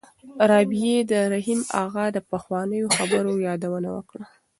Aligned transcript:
رابعې 0.49 0.95
د 1.11 1.13
رحیم 1.33 1.61
اغا 1.83 2.05
د 2.15 2.17
پخوانیو 2.31 2.93
خبرو 2.97 3.33
یادونه 3.47 3.89
وکړه. 3.97 4.23